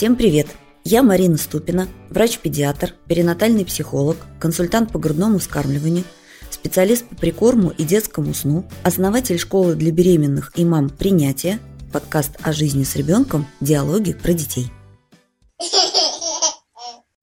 [0.00, 0.46] Всем привет!
[0.82, 6.04] Я Марина Ступина, врач-педиатр, перинатальный психолог, консультант по грудному вскармливанию,
[6.50, 11.58] специалист по прикорму и детскому сну, основатель школы для беременных и мам «Принятие»,
[11.92, 14.68] подкаст о жизни с ребенком «Диалоги про детей».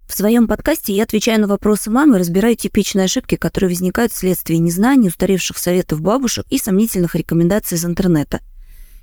[0.08, 5.08] В своем подкасте я отвечаю на вопросы мамы разбираю типичные ошибки, которые возникают вследствие незнания,
[5.08, 8.42] устаревших советов бабушек и сомнительных рекомендаций из интернета–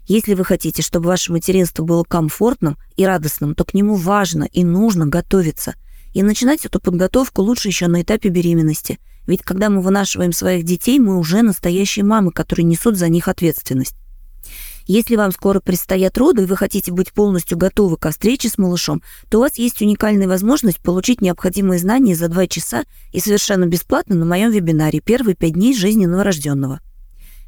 [0.06, 4.64] если вы хотите, чтобы ваше материнство было комфортным и радостным, то к нему важно и
[4.64, 5.74] нужно готовиться.
[6.12, 8.98] И начинать эту подготовку лучше еще на этапе беременности.
[9.26, 13.96] Ведь когда мы вынашиваем своих детей, мы уже настоящие мамы, которые несут за них ответственность.
[14.86, 19.02] Если вам скоро предстоят роды, и вы хотите быть полностью готовы к встрече с малышом,
[19.30, 24.14] то у вас есть уникальная возможность получить необходимые знания за два часа и совершенно бесплатно
[24.14, 26.80] на моем вебинаре «Первые пять дней жизни новорожденного».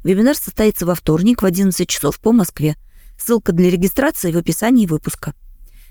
[0.03, 2.75] Вебинар состоится во вторник в 11 часов по Москве.
[3.17, 5.33] Ссылка для регистрации в описании выпуска.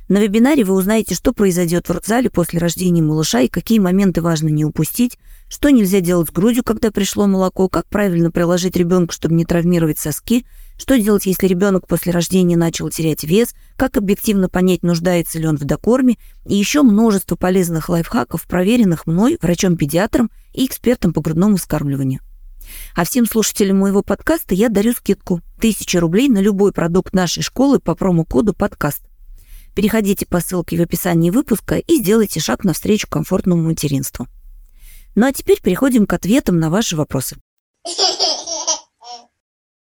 [0.09, 4.49] На вебинаре вы узнаете, что произойдет в родзале после рождения малыша и какие моменты важно
[4.49, 9.35] не упустить, что нельзя делать с грудью, когда пришло молоко, как правильно приложить ребенка, чтобы
[9.35, 10.47] не травмировать соски,
[10.79, 15.57] что делать, если ребенок после рождения начал терять вес, как объективно понять, нуждается ли он
[15.57, 22.21] в докорме, и еще множество полезных лайфхаков, проверенных мной, врачом-педиатром и экспертом по грудному вскармливанию.
[22.95, 27.79] А всем слушателям моего подкаста я дарю скидку 1000 рублей на любой продукт нашей школы
[27.79, 29.03] по промокоду «Подкаст».
[29.75, 34.27] Переходите по ссылке в описании выпуска и сделайте шаг навстречу комфортному материнству.
[35.15, 37.37] Ну а теперь переходим к ответам на ваши вопросы.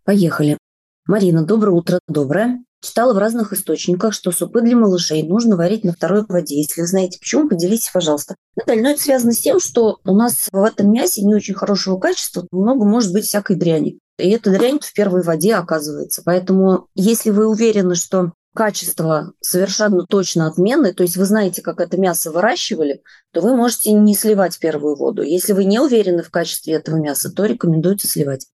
[0.04, 0.58] Поехали.
[1.06, 2.00] Марина, доброе утро.
[2.06, 2.62] Доброе.
[2.80, 6.60] Читала в разных источниках, что супы для малышей нужно варить на второй воде.
[6.60, 8.36] Если вы знаете почему, поделитесь, пожалуйста.
[8.54, 11.98] Наталья, ну это связано с тем, что у нас в этом мясе не очень хорошего
[11.98, 13.98] качества, много может быть всякой дряни.
[14.18, 16.22] И эта дрянь в первой воде оказывается.
[16.24, 21.96] Поэтому, если вы уверены, что качество совершенно точно отменное, то есть вы знаете, как это
[21.96, 23.02] мясо выращивали,
[23.32, 25.22] то вы можете не сливать первую воду.
[25.22, 28.46] Если вы не уверены в качестве этого мяса, то рекомендуется сливать.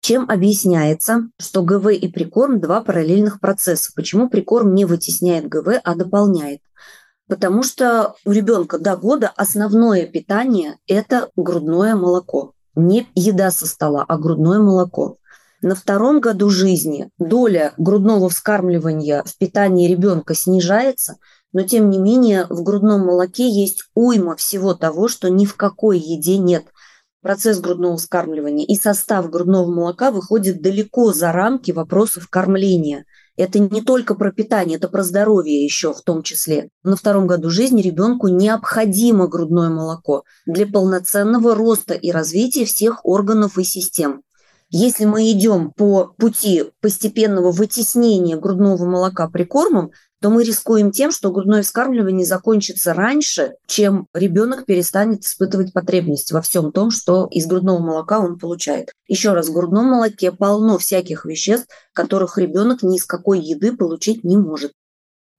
[0.00, 3.92] Чем объясняется, что ГВ и прикорм– два параллельных процесса?
[3.94, 6.60] Почему прикорм не вытесняет ГВ, а дополняет?
[7.28, 12.54] Потому что у ребенка до года основное питание– это грудное молоко.
[12.74, 15.18] Не еда со стола, а грудное молоко.
[15.60, 21.16] На втором году жизни доля грудного вскармливания в питании ребенка снижается,
[21.52, 25.98] но тем не менее в грудном молоке есть уйма всего того, что ни в какой
[25.98, 26.64] еде нет–
[27.22, 33.04] процесс грудного вскармливания и состав грудного молока выходит далеко за рамки вопросов кормления.
[33.36, 36.68] Это не только про питание, это про здоровье еще в том числе.
[36.82, 43.58] На втором году жизни ребенку необходимо грудное молоко для полноценного роста и развития всех органов
[43.58, 44.22] и систем.
[44.72, 51.30] Если мы идем по пути постепенного вытеснения грудного молока прикормом, то мы рискуем тем, что
[51.32, 57.78] грудное вскармливание закончится раньше, чем ребенок перестанет испытывать потребность во всем том, что из грудного
[57.78, 58.92] молока он получает.
[59.08, 64.22] Еще раз, в грудном молоке полно всяких веществ, которых ребенок ни из какой еды получить
[64.22, 64.72] не может.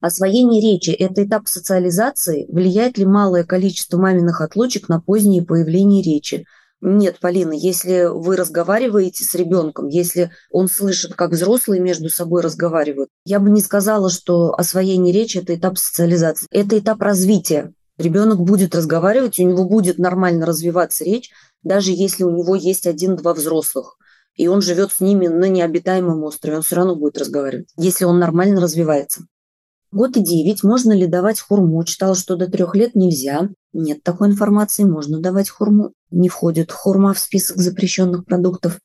[0.01, 2.47] Освоение речи– это этап социализации.
[2.49, 6.45] Влияет ли малое количество маминых отлучек на позднее появление речи?
[6.83, 13.09] Нет, Полина, если вы разговариваете с ребенком, если он слышит, как взрослые между собой разговаривают,
[13.23, 16.47] я бы не сказала, что освоение речи– это этап социализации.
[16.49, 17.71] Это этап развития.
[17.99, 21.29] Ребенок будет разговаривать, у него будет нормально развиваться речь,
[21.61, 23.97] даже если у него есть один-два взрослых.
[24.35, 28.17] И он живет с ними на необитаемом острове, он все равно будет разговаривать, если он
[28.17, 29.25] нормально развивается.
[29.91, 30.63] Год и девять.
[30.63, 31.83] Можно ли давать хурму?
[31.83, 33.49] Читала, что до трех лет нельзя.
[33.73, 34.85] Нет такой информации.
[34.85, 35.91] Можно давать хурму.
[36.11, 38.79] Не входит хурма в список запрещенных продуктов.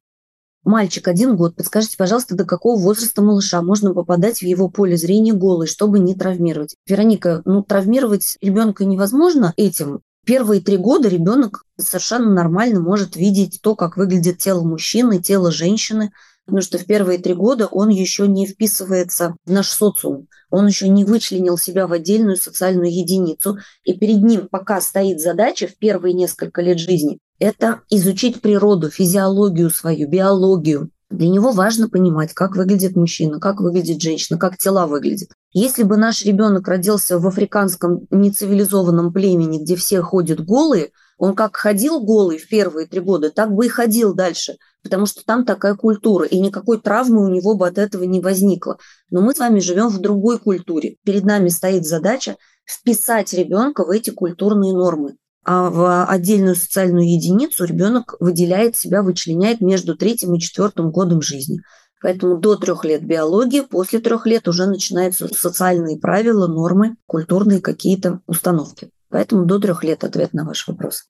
[0.62, 1.54] Мальчик один год.
[1.54, 6.14] Подскажите, пожалуйста, до какого возраста малыша можно попадать в его поле зрения голый, чтобы не
[6.14, 6.74] травмировать?
[6.86, 10.00] Вероника, ну травмировать ребенка невозможно этим.
[10.24, 16.10] Первые три года ребенок совершенно нормально может видеть то, как выглядит тело мужчины, тело женщины,
[16.46, 20.88] потому что в первые три года он еще не вписывается в наш социум он еще
[20.88, 26.14] не вычленил себя в отдельную социальную единицу, и перед ним пока стоит задача в первые
[26.14, 30.90] несколько лет жизни– это изучить природу, физиологию свою, биологию.
[31.10, 35.28] Для него важно понимать, как выглядит мужчина, как выглядит женщина, как тела выглядят.
[35.52, 41.56] Если бы наш ребенок родился в африканском нецивилизованном племени, где все ходят голые, он как
[41.56, 44.56] ходил голый в первые три года, так бы и ходил дальше
[44.86, 48.78] потому что там такая культура, и никакой травмы у него бы от этого не возникло.
[49.10, 50.96] Но мы с вами живем в другой культуре.
[51.04, 55.16] Перед нами стоит задача вписать ребенка в эти культурные нормы.
[55.44, 61.60] А в отдельную социальную единицу ребенок выделяет себя, вычленяет между третьим и четвертым годом жизни.
[62.00, 68.20] Поэтому до трех лет биология, после трех лет уже начинаются социальные правила, нормы, культурные какие-то
[68.26, 68.90] установки.
[69.08, 71.04] Поэтому до трех лет ответ на ваш вопрос.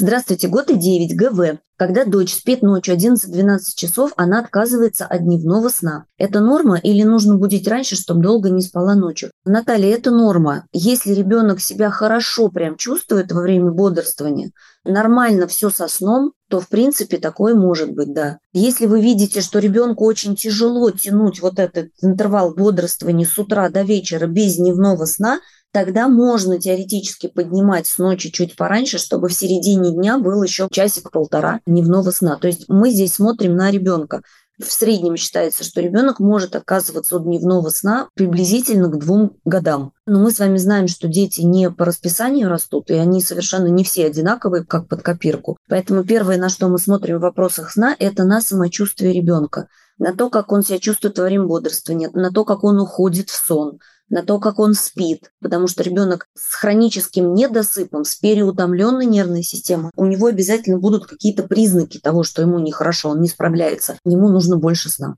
[0.00, 1.58] Здравствуйте, год и 9, ГВ.
[1.76, 6.04] Когда дочь спит ночью 11-12 часов, она отказывается от дневного сна.
[6.16, 9.32] Это норма или нужно будить раньше, чтобы долго не спала ночью?
[9.44, 10.66] Наталья, это норма.
[10.72, 14.52] Если ребенок себя хорошо прям чувствует во время бодрствования,
[14.84, 18.38] нормально все со сном, то в принципе такое может быть, да.
[18.52, 23.82] Если вы видите, что ребенку очень тяжело тянуть вот этот интервал бодрствования с утра до
[23.82, 25.40] вечера без дневного сна–
[25.72, 31.60] тогда можно теоретически поднимать с ночи чуть пораньше, чтобы в середине дня был еще часик-полтора
[31.66, 32.36] дневного сна.
[32.36, 34.22] То есть мы здесь смотрим на ребенка.
[34.60, 39.92] В среднем считается, что ребенок может отказываться от дневного сна приблизительно к двум годам.
[40.04, 43.84] Но мы с вами знаем, что дети не по расписанию растут, и они совершенно не
[43.84, 45.58] все одинаковые, как под копирку.
[45.68, 50.28] Поэтому первое, на что мы смотрим в вопросах сна, это на самочувствие ребенка, на то,
[50.28, 53.78] как он себя чувствует во время бодрствования, на то, как он уходит в сон,
[54.10, 59.90] на то, как он спит, потому что ребенок с хроническим недосыпом, с переутомленной нервной системой,
[59.96, 64.56] у него обязательно будут какие-то признаки того, что ему нехорошо, он не справляется, ему нужно
[64.56, 65.16] больше сна.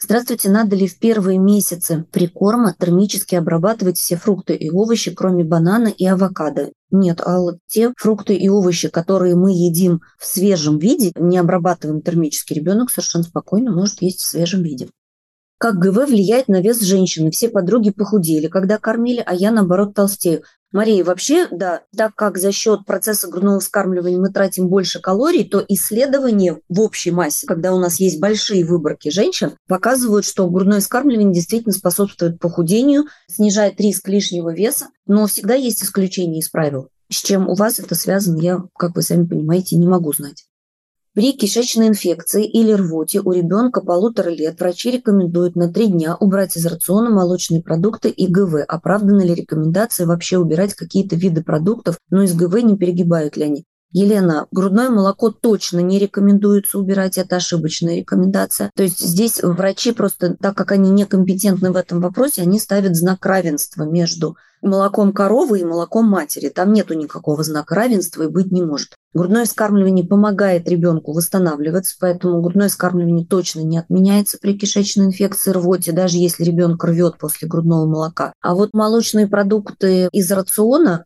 [0.00, 5.88] Здравствуйте, надо ли в первые месяцы прикорма термически обрабатывать все фрукты и овощи, кроме банана
[5.88, 6.70] и авокадо?
[6.92, 12.00] Нет, а вот те фрукты и овощи, которые мы едим в свежем виде, не обрабатываем
[12.00, 14.88] термически, ребенок совершенно спокойно может есть в свежем виде.
[15.58, 17.32] Как ГВ влияет на вес женщины?
[17.32, 20.44] Все подруги похудели, когда кормили, а я, наоборот, толстею.
[20.70, 25.64] Мария, вообще, да, так как за счет процесса грудного вскармливания мы тратим больше калорий, то
[25.66, 31.34] исследования в общей массе, когда у нас есть большие выборки женщин, показывают, что грудное вскармливание
[31.34, 36.90] действительно способствует похудению, снижает риск лишнего веса, но всегда есть исключения из правил.
[37.10, 40.47] С чем у вас это связано, я, как вы сами понимаете, не могу знать.
[41.18, 46.56] При кишечной инфекции или рвоте у ребенка полутора лет врачи рекомендуют на три дня убрать
[46.56, 48.62] из рациона молочные продукты и ГВ.
[48.68, 53.64] Оправданы ли рекомендации вообще убирать какие-то виды продуктов, но из ГВ не перегибают ли они?
[53.92, 58.70] Елена, грудное молоко точно не рекомендуется убирать, это ошибочная рекомендация.
[58.74, 63.24] То есть здесь врачи просто, так как они некомпетентны в этом вопросе, они ставят знак
[63.24, 66.48] равенства между молоком коровы и молоком матери.
[66.48, 68.90] Там нету никакого знака равенства и быть не может.
[69.14, 75.92] Грудное вскармливание помогает ребенку восстанавливаться, поэтому грудное вскармливание точно не отменяется при кишечной инфекции, рвоте,
[75.92, 78.32] даже если ребенок рвет после грудного молока.
[78.42, 81.04] А вот молочные продукты из рациона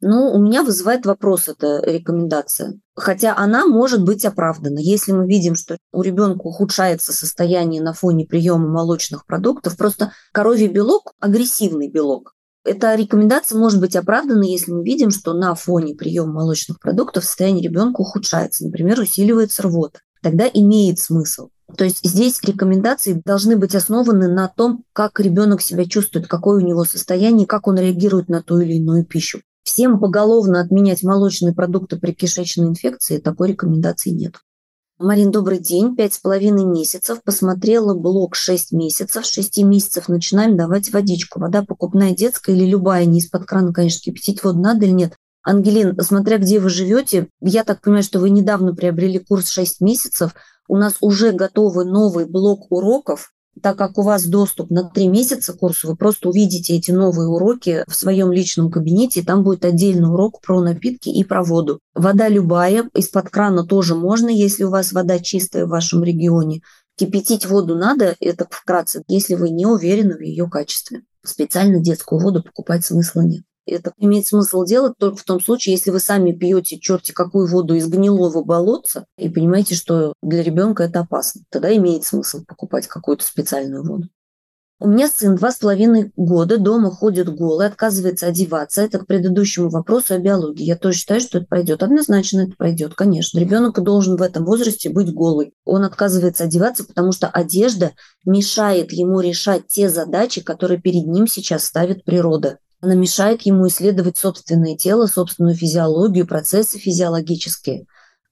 [0.00, 2.78] ну, у меня вызывает вопрос эта рекомендация.
[2.94, 4.78] Хотя она может быть оправдана.
[4.78, 10.68] Если мы видим, что у ребенка ухудшается состояние на фоне приема молочных продуктов, просто коровий
[10.68, 12.34] белок– агрессивный белок.
[12.64, 17.64] Эта рекомендация может быть оправдана, если мы видим, что на фоне приема молочных продуктов состояние
[17.64, 20.00] ребенка ухудшается, например, усиливается рвота.
[20.22, 21.48] Тогда имеет смысл.
[21.76, 26.66] То есть здесь рекомендации должны быть основаны на том, как ребенок себя чувствует, какое у
[26.66, 29.40] него состояние, как он реагирует на ту или иную пищу.
[29.68, 34.36] Всем поголовно отменять молочные продукты при кишечной инфекции такой рекомендации нет.
[34.98, 35.94] Марин, добрый день.
[35.94, 37.22] Пять с половиной месяцев.
[37.22, 39.26] Посмотрела блок шесть месяцев.
[39.26, 41.38] С шести месяцев начинаем давать водичку.
[41.38, 45.16] Вода покупная детская или любая, не из-под крана, конечно, кипятить воду надо или нет.
[45.44, 50.34] Ангелин, смотря где вы живете, я так понимаю, что вы недавно приобрели курс 6 месяцев.
[50.66, 55.52] У нас уже готовый новый блок уроков так как у вас доступ на три месяца
[55.52, 60.40] курса, вы просто увидите эти новые уроки в своем личном кабинете, там будет отдельный урок
[60.40, 61.80] про напитки и про воду.
[61.94, 66.60] Вода любая, из-под крана тоже можно, если у вас вода чистая в вашем регионе.
[66.96, 71.02] Кипятить воду надо, это вкратце, если вы не уверены в ее качестве.
[71.24, 73.42] Специально детскую воду покупать смысла нет.
[73.70, 77.74] Это имеет смысл делать только в том случае, если вы сами пьете черти какую воду
[77.74, 81.42] из гнилого болотца и понимаете, что для ребенка это опасно.
[81.50, 84.08] Тогда имеет смысл покупать какую-то специальную воду.
[84.80, 88.80] У меня сын два с половиной года дома ходит голый, отказывается одеваться.
[88.80, 90.62] Это к предыдущему вопросу о биологии.
[90.62, 91.82] Я тоже считаю, что это пройдет.
[91.82, 93.40] Однозначно это пройдет, конечно.
[93.40, 95.52] Ребенок должен в этом возрасте быть голый.
[95.64, 97.90] Он отказывается одеваться, потому что одежда
[98.24, 102.60] мешает ему решать те задачи, которые перед ним сейчас ставит природа.
[102.80, 107.86] Она мешает ему исследовать собственное тело, собственную физиологию, процессы физиологические.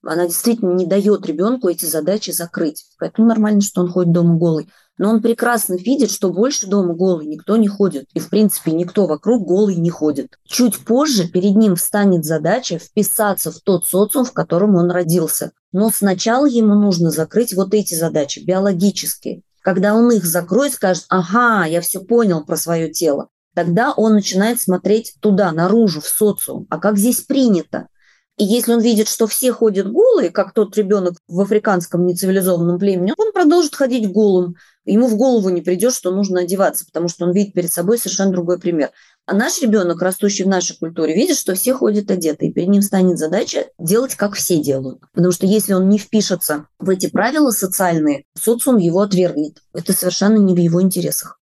[0.05, 2.85] Она действительно не дает ребенку эти задачи закрыть.
[3.01, 4.69] Поэтому нормально, что он ходит дома голый.
[4.99, 8.07] Но он прекрасно видит, что больше дома голый никто не ходит.
[8.15, 10.39] И, в принципе, никто вокруг голый не ходит.
[10.45, 15.51] Чуть позже перед ним встанет задача вписаться в тот социум, в котором он родился.
[15.73, 19.43] Но сначала ему нужно закрыть вот эти задачи, биологические.
[19.61, 24.61] Когда он их закроет, скажет, ага, я все понял про свое тело тогда он начинает
[24.61, 26.67] смотреть туда, наружу, в социум.
[26.69, 27.89] А как здесь принято?
[28.37, 33.15] И если он видит, что все ходят голые, как тот ребенок в африканском нецивилизованном племени,
[33.17, 34.57] он продолжит ходить голым.
[34.85, 38.33] Ему в голову не придет, что нужно одеваться, потому что он видит перед собой совершенно
[38.33, 38.91] другой пример.
[39.25, 42.83] А наш ребенок, растущий в нашей культуре, видит, что все ходят одеты, и перед ним
[42.83, 45.01] станет задача делать, как все делают.
[45.15, 49.63] Потому что если он не впишется в эти правила социальные, социум его отвергнет.
[49.73, 51.41] Это совершенно не в его интересах.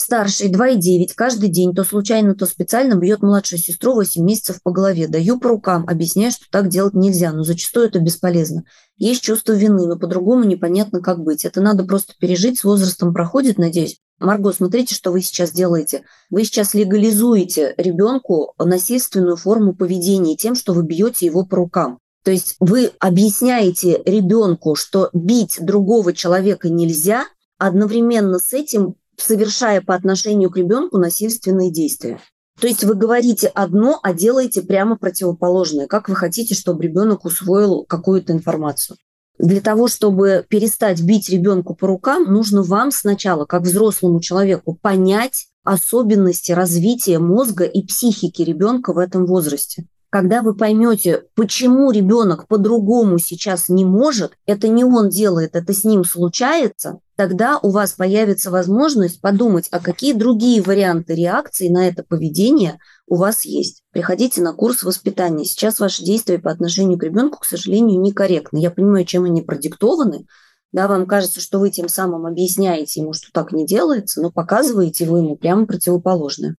[0.00, 5.08] Старший 2,9 каждый день то случайно, то специально бьет младшую сестру 8 месяцев по голове.
[5.08, 8.62] Даю по рукам, объясняю, что так делать нельзя, но зачастую это бесполезно.
[8.96, 11.44] Есть чувство вины, но по-другому непонятно, как быть.
[11.44, 13.98] Это надо просто пережить, с возрастом проходит, надеюсь.
[14.20, 16.04] Марго, смотрите, что вы сейчас делаете.
[16.30, 21.98] Вы сейчас легализуете ребенку насильственную форму поведения тем, что вы бьете его по рукам.
[22.24, 27.24] То есть вы объясняете ребенку, что бить другого человека нельзя,
[27.58, 32.20] одновременно с этим совершая по отношению к ребенку насильственные действия.
[32.60, 35.86] То есть вы говорите одно, а делаете прямо противоположное.
[35.86, 38.96] Как вы хотите, чтобы ребенок усвоил какую-то информацию?
[39.38, 45.46] Для того, чтобы перестать бить ребенку по рукам, нужно вам сначала, как взрослому человеку, понять
[45.62, 49.84] особенности развития мозга и психики ребенка в этом возрасте.
[50.10, 55.84] Когда вы поймете, почему ребенок по-другому сейчас не может, это не он делает, это с
[55.84, 62.04] ним случается, тогда у вас появится возможность подумать, а какие другие варианты реакции на это
[62.04, 63.82] поведение у вас есть.
[63.92, 65.44] Приходите на курс воспитания.
[65.44, 68.58] Сейчас ваши действия по отношению к ребенку, к сожалению, некорректны.
[68.58, 70.24] Я понимаю, чем они продиктованы.
[70.72, 75.04] Да, вам кажется, что вы тем самым объясняете ему, что так не делается, но показываете
[75.04, 76.56] вы ему прямо противоположное.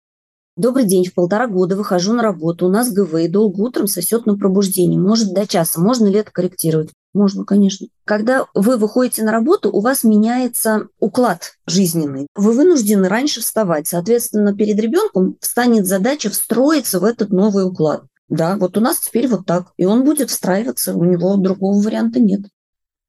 [0.58, 4.26] Добрый день, в полтора года выхожу на работу, у нас ГВ, и долго утром сосет
[4.26, 4.98] на пробуждение.
[4.98, 5.80] Может, до часа.
[5.80, 6.90] Можно ли это корректировать?
[7.14, 7.86] Можно, конечно.
[8.04, 12.26] Когда вы выходите на работу, у вас меняется уклад жизненный.
[12.34, 13.86] Вы вынуждены раньше вставать.
[13.86, 18.02] Соответственно, перед ребенком встанет задача встроиться в этот новый уклад.
[18.28, 19.68] Да, вот у нас теперь вот так.
[19.76, 22.40] И он будет встраиваться, у него другого варианта нет.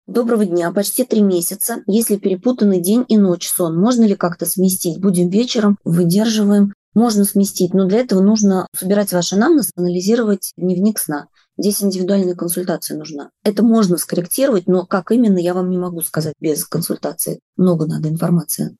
[0.05, 0.71] Доброго дня.
[0.71, 1.83] Почти три месяца.
[1.87, 4.99] Если перепутанный день и ночь сон, можно ли как-то сместить?
[4.99, 11.27] Будем вечером, выдерживаем можно сместить, но для этого нужно собирать ваш анамнез, анализировать дневник сна.
[11.57, 13.31] Здесь индивидуальная консультация нужна.
[13.43, 17.39] Это можно скорректировать, но как именно, я вам не могу сказать без консультации.
[17.55, 18.77] Много надо информации.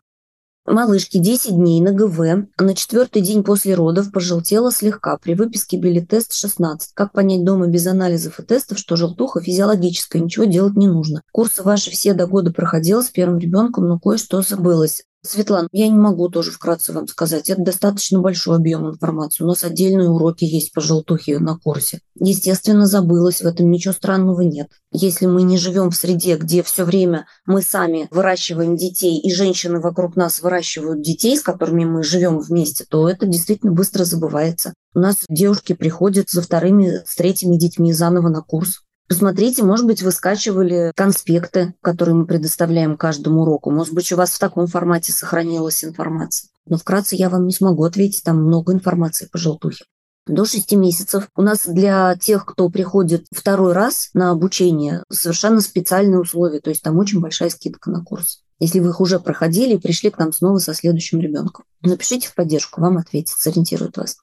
[0.65, 2.47] Малышке 10 дней на ГВ.
[2.59, 5.17] На четвертый день после родов пожелтела слегка.
[5.17, 6.91] При выписке билетест 16.
[6.93, 11.23] Как понять дома без анализов и тестов, что желтуха физиологическая, ничего делать не нужно.
[11.31, 15.03] Курсы ваши все до года проходила с первым ребенком, но кое-что забылось.
[15.21, 17.49] Светлана, я не могу тоже вкратце вам сказать.
[17.49, 19.43] Это достаточно большой объем информации.
[19.43, 21.99] У нас отдельные уроки есть по желтухе на курсе.
[22.15, 24.69] Естественно, забылось, в этом ничего странного нет.
[24.91, 29.81] Если мы не живем в среде, где все время мы сами выращиваем детей, и женщины
[29.81, 34.73] вокруг нас выращивают детей, с которыми мы живем вместе, то это действительно быстро забывается.
[34.95, 38.83] У нас девушки приходят со вторыми, с третьими детьми заново на курс.
[39.09, 43.71] Посмотрите, может быть, вы скачивали конспекты, которые мы предоставляем каждому уроку.
[43.71, 46.51] Может быть, у вас в таком формате сохранилась информация.
[46.67, 49.85] Но вкратце я вам не смогу ответить, там много информации по желтухе.
[50.27, 56.19] До 6 месяцев у нас для тех, кто приходит второй раз на обучение, совершенно специальные
[56.19, 58.43] условия, то есть там очень большая скидка на курс.
[58.59, 61.65] Если вы их уже проходили и пришли к нам снова со следующим ребенком.
[61.81, 64.17] Напишите в поддержку, вам ответят, сориентируют вас.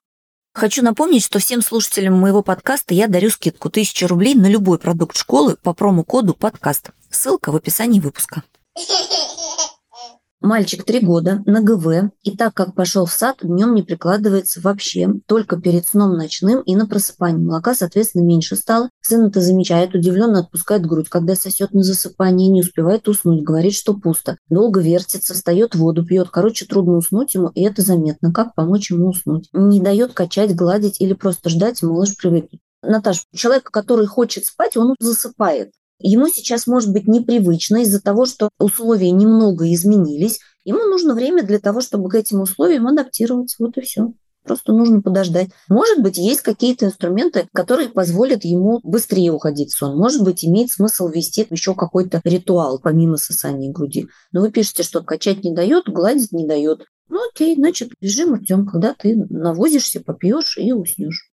[0.57, 5.15] Хочу напомнить, что всем слушателям моего подкаста я дарю скидку 1000 рублей на любой продукт
[5.15, 6.93] школы по промокоду «Подкаст».
[7.11, 8.43] Ссылка в описании выпуска.
[10.47, 15.09] Мальчик три года, на ГВ, и так как пошел в сад, днем не прикладывается вообще,
[15.27, 17.45] только перед сном ночным и на просыпании.
[17.45, 18.89] Молока, соответственно, меньше стало.
[19.01, 23.95] Сын это замечает, удивленно отпускает грудь, когда сосет на засыпание, не успевает уснуть, говорит, что
[23.95, 24.37] пусто.
[24.49, 26.29] Долго вертится, встает, воду пьет.
[26.31, 28.33] Короче, трудно уснуть ему, и это заметно.
[28.33, 29.49] Как помочь ему уснуть?
[29.53, 32.61] Не дает качать, гладить или просто ждать, малыш привыкнет.
[32.83, 35.73] Наташа, человек, который хочет спать, он засыпает.
[35.99, 40.41] Ему сейчас может быть непривычно из-за того, что условия немного изменились.
[40.65, 43.57] Ему нужно время для того, чтобы к этим условиям адаптироваться.
[43.61, 44.13] Вот и все.
[44.47, 45.49] Просто нужно подождать.
[45.69, 49.97] Может быть, есть какие-то инструменты, которые позволят ему быстрее уходить в сон.
[49.97, 54.07] Может быть, имеет смысл ввести еще какой-то ритуал, помимо сосания груди.
[54.33, 56.85] Но вы пишете, что качать не дает, гладить не дает.
[57.09, 61.33] Ну окей, значит, режим ждем, когда ты навозишься, попьешь и уснешь.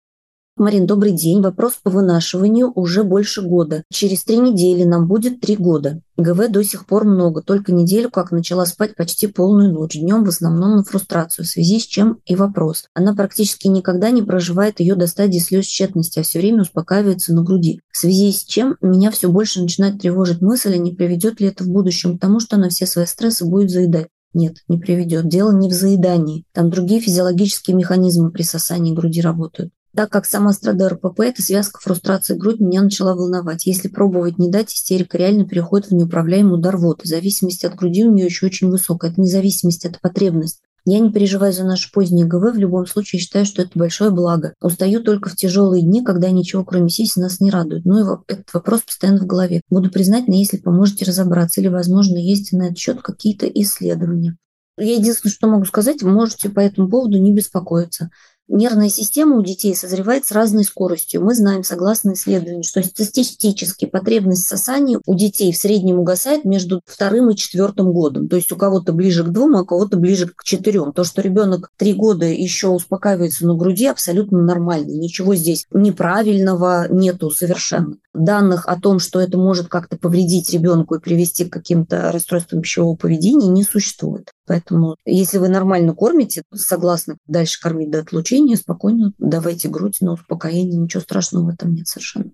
[0.59, 1.41] Марин, добрый день.
[1.41, 3.85] Вопрос по вынашиванию уже больше года.
[3.93, 6.01] Через три недели нам будет три года.
[6.17, 7.43] ГВ до сих пор много.
[7.43, 9.97] Только неделю как начала спать почти полную ночь.
[9.97, 12.87] Днем в основном на фрустрацию, в связи с чем и вопрос.
[12.93, 17.45] Она практически никогда не проживает ее до стадии слез тщетности, а все время успокаивается на
[17.45, 17.81] груди.
[17.93, 21.63] В связи с чем меня все больше начинает тревожить мысль, а не приведет ли это
[21.63, 24.09] в будущем к тому, что она все свои стрессы будет заедать.
[24.35, 25.29] Нет, не приведет.
[25.29, 26.45] Дело не в заедании.
[26.53, 29.73] Там другие физиологические механизмы при сосании груди работают.
[29.95, 33.67] Так как сама страдаю РПП, эта связка фрустрации грудь меня начала волновать.
[33.67, 37.09] Если пробовать не дать, истерика реально переходит в неуправляемый удар рвоты.
[37.09, 39.11] Зависимость от груди у нее еще очень высокая.
[39.11, 40.61] Это независимость, это потребность.
[40.91, 44.55] Я не переживаю за наши поздние ГВ, в любом случае считаю, что это большое благо.
[44.63, 47.85] Устаю только в тяжелые дни, когда ничего кроме сиси нас не радует.
[47.85, 49.61] Ну и этот вопрос постоянно в голове.
[49.69, 54.39] Буду признательна, если поможете разобраться, или, возможно, есть на этот счет какие-то исследования.
[54.79, 58.11] Я единственное, что могу сказать, можете по этому поводу не беспокоиться.
[58.49, 61.23] Нервная система у детей созревает с разной скоростью.
[61.23, 66.81] Мы знаем, согласно исследованию, что статистически потребность в сосании у детей в среднем угасает между
[66.87, 68.27] вторым и четвертым годом.
[68.27, 70.95] То есть у кого-то ближе к двум, а у кого-то ближе к четырем.
[70.95, 74.93] То, что ребенок три года еще успокаивается на груди, абсолютно нормально.
[74.93, 77.97] Ничего здесь неправильного нету совершенно.
[78.15, 82.97] Данных о том, что это может как-то повредить ребенку и привести к каким-то расстройствам пищевого
[82.97, 84.33] поведения, не существует.
[84.47, 90.79] Поэтому, если вы нормально кормите, согласны дальше кормить до отлучения, спокойно давайте грудь на успокоение,
[90.79, 92.31] ничего страшного в этом нет совершенно.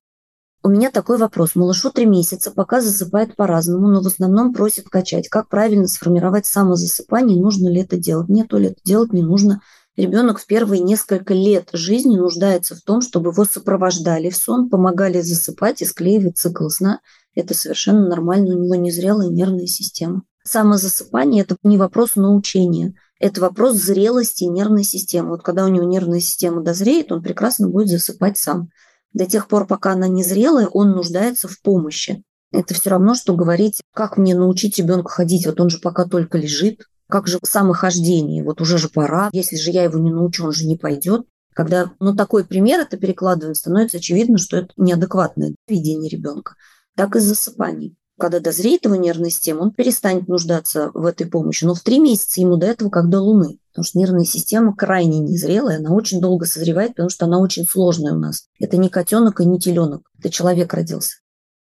[0.66, 1.56] У меня такой вопрос.
[1.56, 5.28] Малышу три месяца, пока засыпает по-разному, но в основном просит качать.
[5.28, 7.38] Как правильно сформировать самозасыпание?
[7.38, 8.30] Нужно ли это делать?
[8.30, 9.60] Нет, то ли это делать не нужно.
[9.96, 15.20] Ребенок в первые несколько лет жизни нуждается в том, чтобы его сопровождали в сон, помогали
[15.20, 17.00] засыпать и склеивать цикл сна.
[17.36, 20.22] Это совершенно нормально, у него незрелая нервная система.
[20.42, 25.30] Самозасыпание– это не вопрос научения, это вопрос зрелости нервной системы.
[25.30, 28.70] Вот когда у него нервная система дозреет, он прекрасно будет засыпать сам.
[29.12, 32.24] До тех пор, пока она не зрелая, он нуждается в помощи.
[32.50, 36.36] Это все равно, что говорить, как мне научить ребенка ходить, вот он же пока только
[36.36, 40.52] лежит, как же самохождение, вот уже же пора, если же я его не научу, он
[40.52, 41.26] же не пойдет.
[41.54, 46.54] Когда ну, такой пример это перекладывает, становится очевидно, что это неадекватное поведение ребенка.
[46.96, 51.64] Так и с засыпанием когда дозреет его нервная система, он перестанет нуждаться в этой помощи.
[51.64, 53.58] Но в три месяца ему до этого как до Луны.
[53.72, 58.12] Потому что нервная система крайне незрелая, она очень долго созревает, потому что она очень сложная
[58.12, 58.44] у нас.
[58.60, 61.16] Это не котенок и не теленок, это человек родился.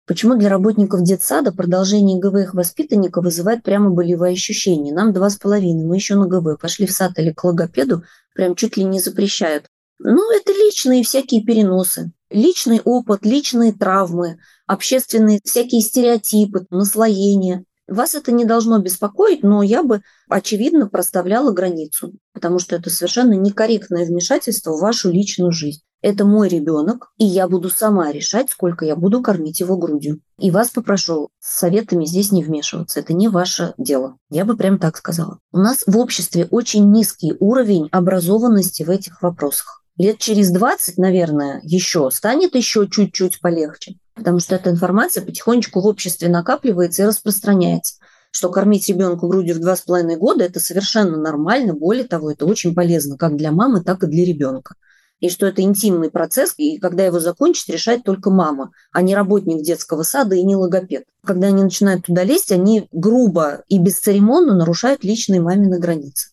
[0.09, 4.91] Почему для работников детсада продолжение ГВ их воспитанника вызывает прямо болевые ощущения?
[4.91, 6.59] Нам два с половиной, мы еще на ГВ.
[6.59, 8.01] Пошли в сад или к логопеду,
[8.33, 9.67] прям чуть ли не запрещают.
[9.99, 12.11] Ну, это личные всякие переносы.
[12.31, 17.63] Личный опыт, личные травмы, общественные всякие стереотипы, наслоения.
[17.87, 23.33] Вас это не должно беспокоить, но я бы, очевидно, проставляла границу, потому что это совершенно
[23.33, 25.81] некорректное вмешательство в вашу личную жизнь.
[26.01, 30.21] Это мой ребенок, и я буду сама решать, сколько я буду кормить его грудью.
[30.37, 33.01] И вас попрошу с советами здесь не вмешиваться.
[33.01, 34.15] Это не ваше дело.
[34.29, 35.39] Я бы прям так сказала.
[35.51, 41.59] У нас в обществе очень низкий уровень образованности в этих вопросах лет через 20, наверное,
[41.63, 47.95] еще станет еще чуть-чуть полегче, потому что эта информация потихонечку в обществе накапливается и распространяется
[48.31, 51.73] что кормить ребенка грудью в два с половиной года– это совершенно нормально.
[51.73, 54.75] Более того, это очень полезно как для мамы, так и для ребенка.
[55.19, 59.63] И что это интимный процесс, и когда его закончит, решает только мама, а не работник
[59.63, 61.03] детского сада и не логопед.
[61.25, 66.29] Когда они начинают туда лезть, они грубо и бесцеремонно нарушают личные мамины границы.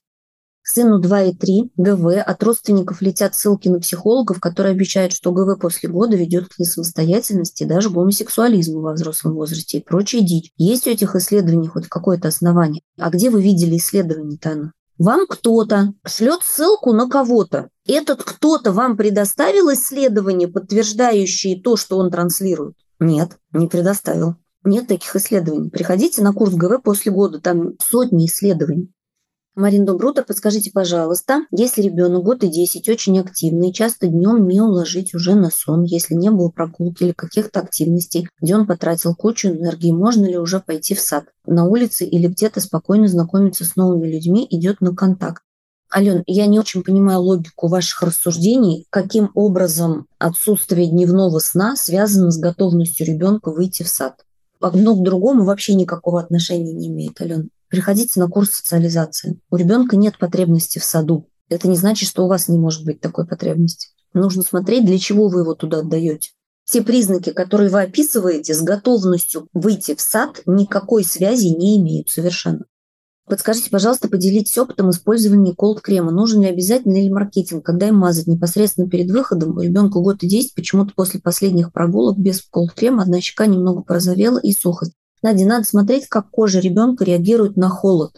[0.68, 5.61] Сыну 2 и 3 ГВ от родственников летят ссылки на психологов, которые обещают, что ГВ
[5.61, 10.51] после года ведет к несамостоятельности даже гомосексуализму во взрослом возрасте и прочее дичь.
[10.57, 12.83] Есть у этих исследований хоть какое-то основание?
[12.99, 14.72] А где вы видели исследования, Тана?
[14.99, 17.69] Вам кто-то шлет ссылку на кого-то.
[17.87, 22.77] Этот кто-то вам предоставил исследования, подтверждающие то, что он транслирует?
[22.99, 24.37] Нет, не предоставил.
[24.65, 25.71] Нет таких исследований.
[25.71, 28.91] Приходите на курс ГВ после года, там сотни исследований.
[29.57, 30.23] Марин, доброе утро.
[30.23, 35.51] Подскажите, пожалуйста, если ребенок год и 10 очень активный, часто днем не уложить уже на
[35.51, 40.37] сон, если не было прогулки или каких-то активностей, где он потратил кучу энергии, можно ли
[40.37, 44.95] уже пойти в сад, на улице или где-то спокойно знакомиться с новыми людьми, идет на
[44.95, 45.42] контакт?
[45.90, 52.38] Ален, я не очень понимаю логику ваших рассуждений, каким образом отсутствие дневного сна связано с
[52.38, 54.16] готовностью ребенка выйти в сад.
[54.61, 57.49] Одно к другому вообще никакого отношения не имеет, Ален.
[57.69, 59.41] Приходите на курс социализации.
[59.51, 61.29] У ребенка нет потребности в саду.
[61.49, 63.89] Это не значит, что у вас не может быть такой потребности.
[64.15, 66.31] Нужно смотреть, для чего вы его туда отдаете.
[66.65, 72.65] Все признаки, которые вы описываете с готовностью выйти в сад, никакой связи не имеют совершенно.
[73.29, 76.13] Подскажите, пожалуйста, поделитесь опытом использования колд-крема.
[76.13, 77.65] Нужен ли обязательно или маркетинг?
[77.65, 79.57] Когда им мазать непосредственно перед выходом?
[79.57, 84.39] У ребенка год и 10, почему-то после последних прогулок без колд-крема одна щека немного порозовела
[84.39, 84.93] и сухость.
[85.27, 88.12] Надя, надо смотреть, как кожа ребенка реагирует на холод.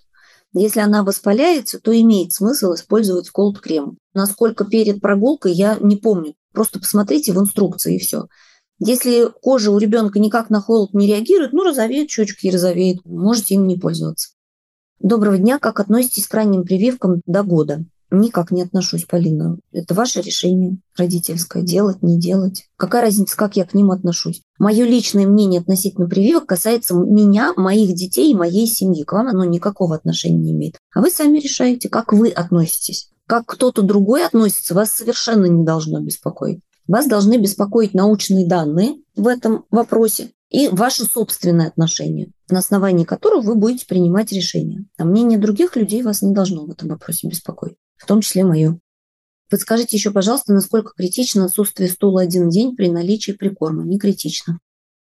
[0.52, 3.96] Если она воспаляется, то имеет смысл использовать колд-крем.
[4.12, 6.34] Насколько перед прогулкой, я не помню.
[6.52, 8.26] Просто посмотрите в инструкции и все.
[8.78, 13.54] Если кожа у ребенка никак на холод не реагирует, ну, розовеют щечки и розовеют, можете
[13.54, 14.32] им не пользоваться.
[14.98, 15.58] Доброго дня.
[15.58, 17.86] Как относитесь к ранним прививкам до года?
[18.10, 19.58] Никак не отношусь, Полина.
[19.70, 21.62] Это ваше решение родительское.
[21.62, 22.64] Делать, не делать.
[22.76, 24.40] Какая разница, как я к ним отношусь?
[24.58, 29.04] Мое личное мнение относительно прививок касается меня, моих детей и моей семьи.
[29.04, 30.76] К вам оно никакого отношения не имеет.
[30.94, 33.10] А вы сами решаете, как вы относитесь.
[33.26, 36.60] Как кто-то другой относится, вас совершенно не должно беспокоить.
[36.86, 43.44] Вас должны беспокоить научные данные в этом вопросе и ваши собственные отношения, на основании которых
[43.44, 44.86] вы будете принимать решения.
[44.96, 48.80] А мнение других людей вас не должно в этом вопросе беспокоить в том числе мою.
[49.50, 53.84] Подскажите еще, пожалуйста, насколько критично отсутствие стула один день при наличии прикорма?
[53.84, 54.58] Не критично.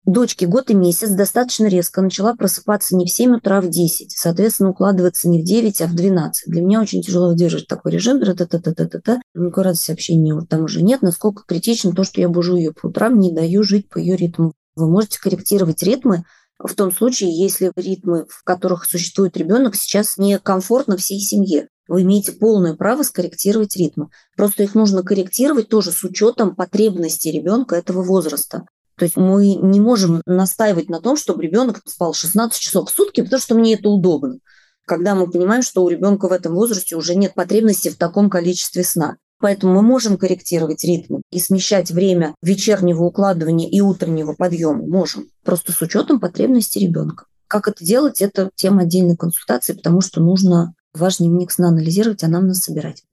[0.06, 4.12] Дочке год и месяц достаточно резко начала просыпаться не в 7 утра, а в 10.
[4.12, 6.50] Соответственно, укладываться не в 9, а в 12.
[6.50, 8.18] Для меня очень тяжело выдерживать такой режим.
[8.24, 9.20] Та-та-та-та-та-та.
[9.34, 11.02] Никакой радости общения там уже нет.
[11.02, 14.54] Насколько критично то, что я бужу ее по утрам, не даю жить по ее ритму.
[14.74, 16.24] Вы можете корректировать ритмы
[16.62, 22.30] в том случае, если ритмы, в которых существует ребенок, сейчас некомфортно всей семье вы имеете
[22.30, 24.10] полное право скорректировать ритмы.
[24.36, 28.64] Просто их нужно корректировать тоже с учетом потребностей ребенка этого возраста.
[28.96, 33.22] То есть мы не можем настаивать на том, чтобы ребенок спал 16 часов в сутки,
[33.22, 34.38] потому что мне это удобно.
[34.86, 38.84] Когда мы понимаем, что у ребенка в этом возрасте уже нет потребности в таком количестве
[38.84, 39.16] сна.
[39.40, 44.86] Поэтому мы можем корректировать ритмы и смещать время вечернего укладывания и утреннего подъема.
[44.86, 45.28] Можем.
[45.44, 47.24] Просто с учетом потребностей ребенка.
[47.48, 52.28] Как это делать, это тема отдельной консультации, потому что нужно ваш дневник сна анализировать, а
[52.28, 53.04] нам нас собирать.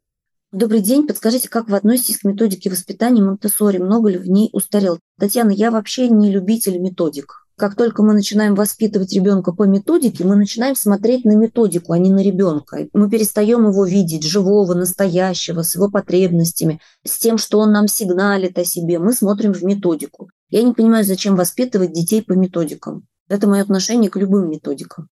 [0.54, 1.06] Добрый день.
[1.06, 3.80] Подскажите, как вы относитесь к методике воспитания Монтессори?
[3.80, 5.00] Много ли в ней устарел?
[5.20, 7.48] Татьяна, я вообще не любитель методик.
[7.58, 12.12] Как только мы начинаем воспитывать ребенка по методике, мы начинаем смотреть на методику, а не
[12.12, 12.88] на ребенка.
[12.94, 18.58] Мы перестаем его видеть живого, настоящего, с его потребностями, с тем, что он нам сигналит
[18.60, 19.00] о себе.
[19.00, 20.30] Мы смотрим в методику.
[20.50, 23.08] Я не понимаю, зачем воспитывать детей по методикам.
[23.28, 25.10] Это мое отношение к любым методикам.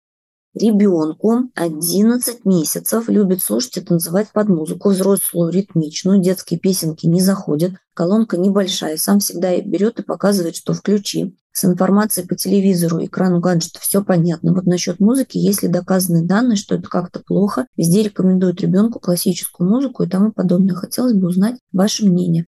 [0.59, 7.75] Ребенку 11 месяцев любит слушать и танцевать под музыку, взрослую, ритмичную, детские песенки не заходят,
[7.93, 11.37] колонка небольшая, сам всегда берет и показывает, что включи.
[11.53, 14.53] С информацией по телевизору, экрану гаджета все понятно.
[14.53, 20.03] Вот насчет музыки, если доказаны данные, что это как-то плохо, везде рекомендуют ребенку классическую музыку
[20.03, 20.75] и тому подобное.
[20.75, 22.45] Хотелось бы узнать ваше мнение.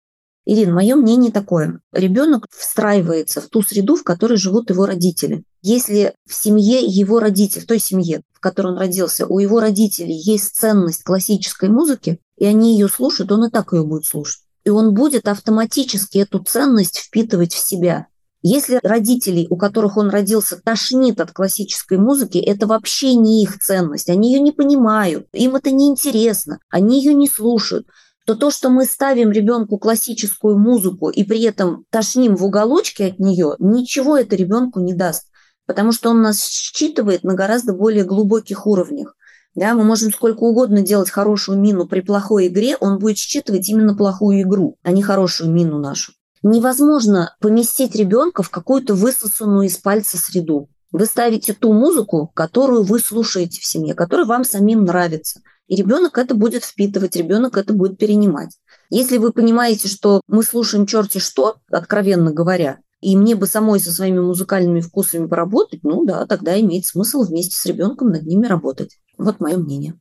[0.46, 1.82] Ирина, мое мнение такое.
[1.92, 5.44] Ребенок встраивается в ту среду, в которой живут его родители.
[5.62, 10.16] Если в семье его родителей, в той семье, в которой он родился, у его родителей
[10.16, 14.42] есть ценность классической музыки, и они ее слушают, он и так ее будет слушать.
[14.64, 18.08] И он будет автоматически эту ценность впитывать в себя.
[18.42, 24.10] Если родителей, у которых он родился, тошнит от классической музыки, это вообще не их ценность.
[24.10, 27.88] Они ее не понимают, им это не интересно, они ее не слушают
[28.30, 33.18] то то, что мы ставим ребенку классическую музыку и при этом тошним в уголочке от
[33.18, 35.24] нее, ничего это ребенку не даст,
[35.66, 39.16] потому что он нас считывает на гораздо более глубоких уровнях.
[39.56, 43.96] Да, мы можем сколько угодно делать хорошую мину при плохой игре, он будет считывать именно
[43.96, 46.12] плохую игру, а не хорошую мину нашу.
[46.44, 50.70] Невозможно поместить ребенка в какую-то высосанную из пальца среду.
[50.92, 56.18] Вы ставите ту музыку, которую вы слушаете в семье, которая вам самим нравится– и ребенок
[56.18, 58.58] это будет впитывать, ребенок это будет перенимать.
[58.90, 63.92] Если вы понимаете, что мы слушаем черти что, откровенно говоря, и мне бы самой со
[63.92, 68.98] своими музыкальными вкусами поработать, ну да, тогда имеет смысл вместе с ребенком над ними работать.
[69.20, 70.00] Вот мое мнение.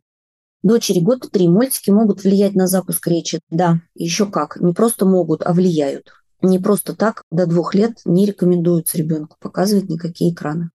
[0.62, 3.40] Дочери год и три мультики могут влиять на запуск речи.
[3.50, 4.56] Да, еще как.
[4.60, 6.12] Не просто могут, а влияют.
[6.40, 10.70] Не просто так до двух лет не рекомендуется ребенку показывать никакие экраны.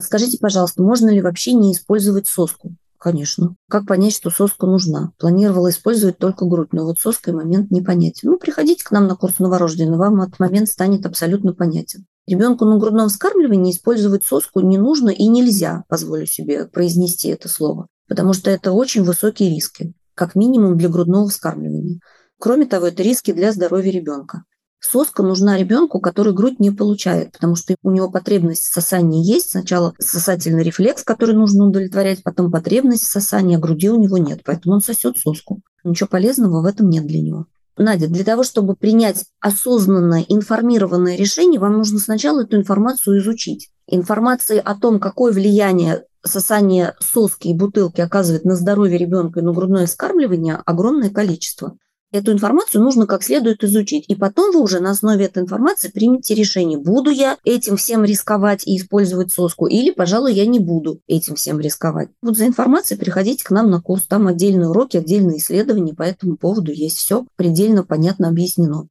[0.00, 2.76] Скажите, пожалуйста, можно ли вообще не использовать соску?
[3.06, 3.54] Конечно.
[3.70, 5.12] Как понять, что соска нужна?
[5.20, 8.30] Планировала использовать только грудь, но вот соской момент непонятен.
[8.30, 12.06] Ну, приходите к нам на курс новорожденного, вам этот момент станет абсолютно понятен.
[12.26, 17.86] Ребенку на грудном вскармливании использовать соску не нужно и нельзя, позволю себе произнести это слово,
[18.08, 22.00] потому что это очень высокие риски, как минимум для грудного вскармливания.
[22.40, 24.42] Кроме того, это риски для здоровья ребенка.
[24.80, 29.50] Соска нужна ребенку, который грудь не получает, потому что у него потребность в сосании есть.
[29.50, 34.42] Сначала сосательный рефлекс, который нужно удовлетворять, потом потребность в сосании, а груди у него нет,
[34.44, 35.60] поэтому он сосет соску.
[35.84, 37.46] Ничего полезного в этом нет для него.
[37.78, 43.70] Надя, для того, чтобы принять осознанное, информированное решение, вам нужно сначала эту информацию изучить.
[43.86, 49.52] Информации о том, какое влияние сосание соски и бутылки оказывает на здоровье ребенка и на
[49.52, 51.76] грудное вскармливание, огромное количество.
[52.12, 54.04] Эту информацию нужно как следует изучить.
[54.08, 58.66] И потом вы уже на основе этой информации примете решение, буду я этим всем рисковать
[58.66, 62.08] и использовать соску, или, пожалуй, я не буду этим всем рисковать.
[62.22, 64.06] Вот за информацией приходите к нам на курс.
[64.06, 66.98] Там отдельные уроки, отдельные исследования по этому поводу есть.
[66.98, 68.88] Все предельно понятно объяснено.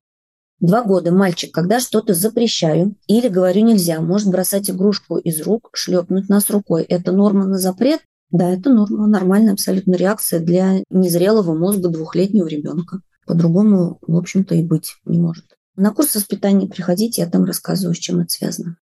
[0.60, 6.30] Два года мальчик, когда что-то запрещаю или говорю нельзя, может бросать игрушку из рук, шлепнуть
[6.30, 6.84] нас рукой.
[6.84, 8.02] Это норма на запрет?
[8.36, 13.00] Да, это норма, нормальная абсолютно реакция для незрелого мозга двухлетнего ребенка.
[13.26, 15.46] По-другому, в общем-то, и быть не может.
[15.78, 18.76] На курс воспитания приходите, я там рассказываю, с чем это связано.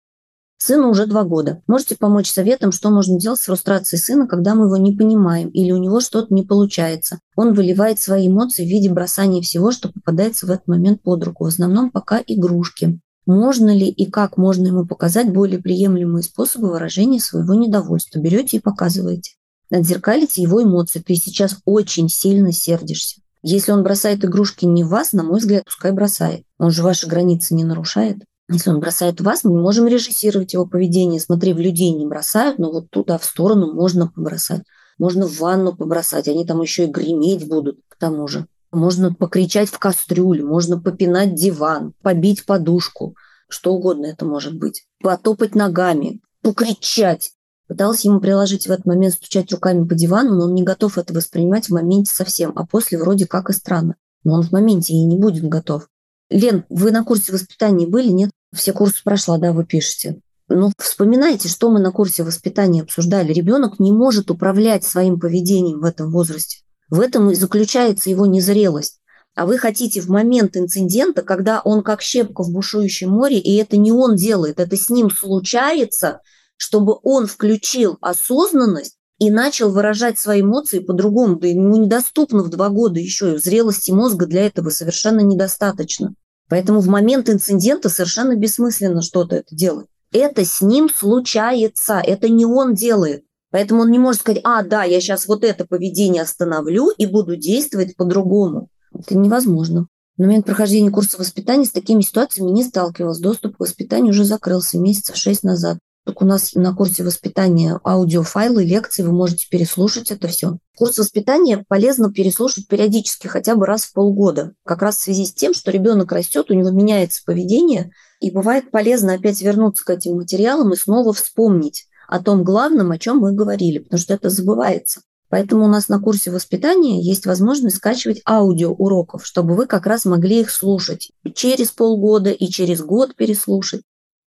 [0.57, 1.61] Сыну уже два года.
[1.67, 5.71] Можете помочь советом, что можно делать с фрустрацией сына, когда мы его не понимаем или
[5.71, 7.19] у него что-то не получается.
[7.35, 11.43] Он выливает свои эмоции в виде бросания всего, что попадается в этот момент под руку.
[11.43, 12.99] В основном пока игрушки.
[13.27, 18.17] Можно ли и как можно ему показать более приемлемые способы выражения своего недовольства?
[18.17, 19.33] Берете и показываете.
[19.73, 20.99] Отзеркалите его эмоции.
[20.99, 23.21] Ты сейчас очень сильно сердишься.
[23.41, 26.43] Если он бросает игрушки не в вас, на мой взгляд, пускай бросает.
[26.59, 28.17] Он же ваши границы не нарушает.
[28.49, 31.19] Если он бросает вас, мы не можем режиссировать его поведение.
[31.19, 34.61] Смотри, в людей не бросают, но вот туда, в сторону можно побросать.
[34.99, 36.27] Можно в ванну побросать.
[36.27, 38.45] Они там еще и греметь будут к тому же.
[38.71, 43.15] Можно покричать в кастрюлю, можно попинать диван, побить подушку.
[43.49, 44.85] Что угодно это может быть.
[45.01, 47.31] Потопать ногами, покричать.
[47.67, 51.13] Пыталась ему приложить в этот момент стучать руками по дивану, но он не готов это
[51.13, 53.95] воспринимать в моменте совсем, а после вроде как и странно.
[54.23, 55.87] Но он в моменте и не будет готов.
[56.29, 58.31] Лен, вы на курсе воспитания были, нет?
[58.53, 60.19] Все курсы прошла, да, вы пишете.
[60.49, 63.33] Ну, вспоминайте, что мы на курсе воспитания обсуждали.
[63.33, 66.59] Ребенок не может управлять своим поведением в этом возрасте.
[66.89, 68.99] В этом и заключается его незрелость.
[69.35, 73.77] А вы хотите в момент инцидента, когда он как щепка в бушующем море, и это
[73.77, 76.21] не он делает, это с ним случается,
[76.57, 81.37] чтобы он включил осознанность и начал выражать свои эмоции по-другому.
[81.37, 86.13] Да ему недоступно в два года еще, и зрелости мозга для этого совершенно недостаточно.
[86.49, 89.87] Поэтому в момент инцидента совершенно бессмысленно что-то это делать.
[90.11, 93.23] Это с ним случается, это не он делает.
[93.49, 97.35] Поэтому он не может сказать, а, да, я сейчас вот это поведение остановлю и буду
[97.35, 98.69] действовать по-другому.
[98.93, 99.87] Это невозможно.
[100.17, 103.19] На момент прохождения курса воспитания с такими ситуациями не сталкивалась.
[103.19, 105.79] Доступ к воспитанию уже закрылся месяцев шесть назад.
[106.05, 110.57] Так у нас на курсе воспитания аудиофайлы, лекции, вы можете переслушать это все.
[110.75, 114.53] Курс воспитания полезно переслушать периодически, хотя бы раз в полгода.
[114.65, 118.69] Как раз в связи с тем, что ребенок растет, у него меняется поведение, и бывает
[118.69, 123.31] полезно опять вернуться к этим материалам и снова вспомнить о том главном, о чем мы
[123.31, 125.01] говорили, потому что это забывается.
[125.29, 130.05] Поэтому у нас на курсе воспитания есть возможность скачивать аудио уроков, чтобы вы как раз
[130.05, 133.81] могли их слушать через полгода и через год переслушать.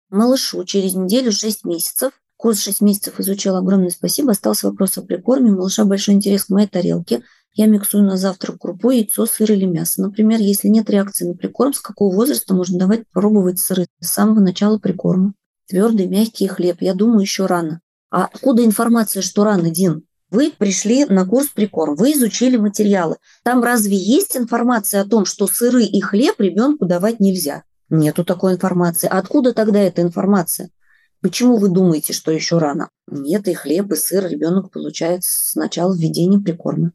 [0.10, 2.13] Малышу через неделю 6 месяцев.
[2.38, 3.56] Курс 6 месяцев изучил.
[3.56, 4.32] Огромное спасибо.
[4.32, 5.52] Остался вопрос о прикорме.
[5.52, 7.24] Малыша большой интерес к моей тарелке.
[7.54, 10.02] Я миксую на завтрак крупу, яйцо, сыр или мясо.
[10.02, 13.88] Например, если нет реакции на прикорм, с какого возраста можно давать пробовать сыры?
[14.00, 15.34] С самого начала прикорма.
[15.67, 16.78] Твердый, мягкий хлеб.
[16.82, 17.82] Я думаю, еще рано.
[18.12, 20.04] А откуда информация, что рано, Дин?
[20.30, 23.15] Вы пришли на курс прикорм, вы изучили материалы.
[23.43, 27.63] Там разве есть информация о том, что сыры и хлеб ребенку давать нельзя?
[27.89, 29.08] Нету такой информации.
[29.08, 30.69] Откуда тогда эта информация?
[31.21, 32.89] Почему вы думаете, что еще рано?
[33.08, 36.91] Нет, и хлеб, и сыр ребенок получает с начала введения прикорма.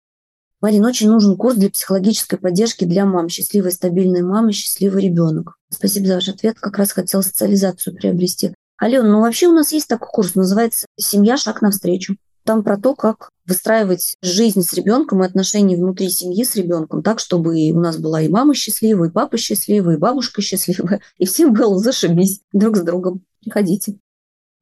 [0.60, 3.28] Марин, очень нужен курс для психологической поддержки для мам.
[3.28, 5.56] Счастливой, стабильной мамы, счастливый ребенок.
[5.70, 6.60] Спасибо за ваш ответ.
[6.60, 8.54] Как раз хотела социализацию приобрести.
[8.76, 11.36] Алена, ну вообще у нас есть такой курс, называется «Семья.
[11.36, 12.16] Шаг навстречу».
[12.44, 17.20] Там про то, как выстраивать жизнь с ребенком и отношения внутри семьи с ребенком так,
[17.20, 21.52] чтобы у нас была и мама счастливая, и папа счастливый, и бабушка счастливая, и всем
[21.52, 23.24] было зашибись друг с другом.
[23.40, 23.98] Приходите.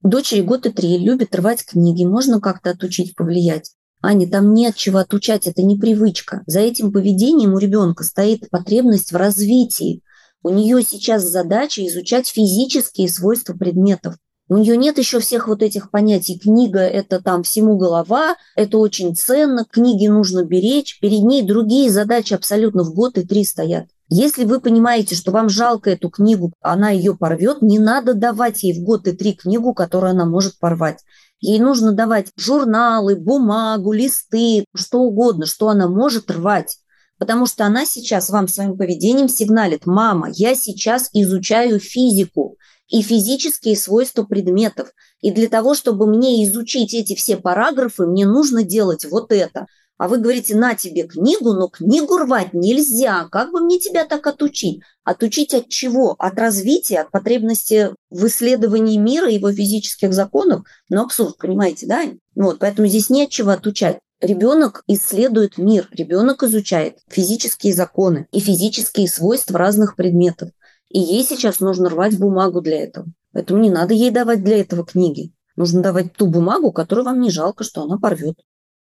[0.03, 2.05] Дочери год и три любят рвать книги.
[2.05, 3.73] Можно как-то отучить, повлиять?
[4.03, 6.43] Аня, там нет чего отучать, это не привычка.
[6.47, 10.03] За этим поведением у ребенка стоит потребность в развитии.
[10.43, 14.17] У нее сейчас задача изучать физические свойства предметов.
[14.51, 16.37] У нее нет еще всех вот этих понятий.
[16.37, 20.99] Книга– это там всему голова, это очень ценно, книги нужно беречь.
[20.99, 23.87] Перед ней другие задачи абсолютно в год и три стоят.
[24.09, 28.77] Если вы понимаете, что вам жалко эту книгу, она ее порвет, не надо давать ей
[28.77, 30.99] в год и три книгу, которую она может порвать.
[31.39, 36.79] Ей нужно давать журналы, бумагу, листы, что угодно, что она может рвать.
[37.21, 42.57] Потому что она сейчас вам своим поведением сигналит, мама, я сейчас изучаю физику,
[42.91, 44.93] и физические свойства предметов.
[45.21, 49.67] И для того, чтобы мне изучить эти все параграфы, мне нужно делать вот это.
[49.97, 53.29] А вы говорите, на тебе книгу, но книгу рвать нельзя.
[53.31, 54.81] Как бы мне тебя так отучить?
[55.05, 56.17] Отучить от чего?
[56.19, 60.65] От развития, от потребности в исследовании мира, его физических законов?
[60.89, 62.05] Ну, абсурд, понимаете, да?
[62.35, 63.99] Вот, поэтому здесь нет чего отучать.
[64.23, 70.51] Ребенок исследует мир, ребенок изучает физические законы и физические свойства разных предметов.
[70.91, 73.07] И ей сейчас нужно рвать бумагу для этого.
[73.33, 75.33] Поэтому не надо ей давать для этого книги.
[75.57, 78.37] Нужно давать ту бумагу, которую вам не жалко, что она порвет.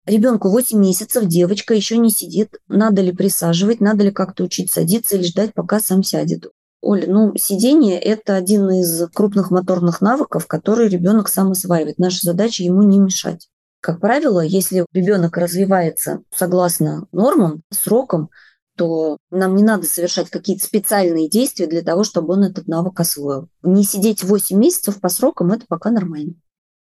[0.04, 2.60] Ребенку 8 месяцев, девочка еще не сидит.
[2.68, 6.46] Надо ли присаживать, надо ли как-то учить садиться или ждать, пока сам сядет.
[6.82, 11.98] Оля, ну, сидение– это один из крупных моторных навыков, который ребенок сам осваивает.
[11.98, 13.48] Наша задача ему не мешать.
[13.80, 18.30] Как правило, если ребенок развивается согласно нормам, срокам,
[18.76, 23.48] то нам не надо совершать какие-то специальные действия для того, чтобы он этот навык освоил.
[23.62, 26.34] Не сидеть 8 месяцев по срокам– это пока нормально.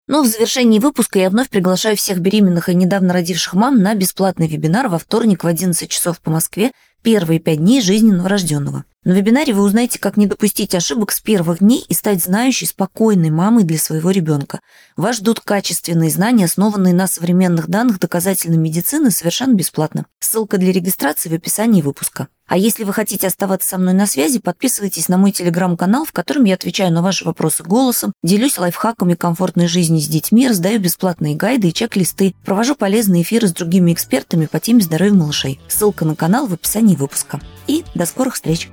[0.07, 4.47] Ну, в завершении выпуска я вновь приглашаю всех беременных и недавно родивших мам на бесплатный
[4.47, 6.71] вебинар во вторник в 11 часов по Москве
[7.01, 8.85] «Первые пять дней жизни новорожденного».
[9.05, 13.29] На вебинаре вы узнаете, как не допустить ошибок с первых дней и стать знающей, спокойной
[13.29, 14.61] мамой для своего ребенка.
[14.97, 20.07] Вас ждут качественные знания, основанные на современных данных доказательной медицины, совершенно бесплатно.
[20.19, 22.29] Ссылка для регистрации в описании выпуска.
[22.47, 26.45] А если вы хотите оставаться со мной на связи, подписывайтесь на мой телеграм-канал, в котором
[26.45, 31.67] я отвечаю на ваши вопросы голосом, делюсь лайфхаками комфортной жизни с детьми, раздаю бесплатные гайды
[31.67, 35.59] и чек-листы, провожу полезные эфиры с другими экспертами по теме здоровья малышей.
[35.67, 37.39] Ссылка на канал в описании выпуска.
[37.67, 38.71] И до скорых встреч!